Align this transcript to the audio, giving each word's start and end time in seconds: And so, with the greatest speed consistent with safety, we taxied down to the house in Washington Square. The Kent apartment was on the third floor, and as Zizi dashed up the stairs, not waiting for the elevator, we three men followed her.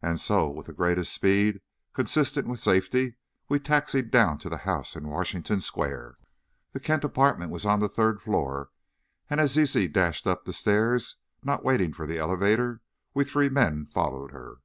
And 0.00 0.20
so, 0.20 0.48
with 0.48 0.66
the 0.66 0.72
greatest 0.72 1.12
speed 1.12 1.60
consistent 1.92 2.46
with 2.46 2.60
safety, 2.60 3.16
we 3.48 3.58
taxied 3.58 4.12
down 4.12 4.38
to 4.38 4.48
the 4.48 4.58
house 4.58 4.94
in 4.94 5.08
Washington 5.08 5.60
Square. 5.60 6.18
The 6.70 6.78
Kent 6.78 7.02
apartment 7.02 7.50
was 7.50 7.66
on 7.66 7.80
the 7.80 7.88
third 7.88 8.22
floor, 8.22 8.70
and 9.28 9.40
as 9.40 9.54
Zizi 9.54 9.88
dashed 9.88 10.28
up 10.28 10.44
the 10.44 10.52
stairs, 10.52 11.16
not 11.42 11.64
waiting 11.64 11.92
for 11.92 12.06
the 12.06 12.16
elevator, 12.18 12.80
we 13.12 13.24
three 13.24 13.48
men 13.48 13.86
followed 13.86 14.30
her. 14.30 14.58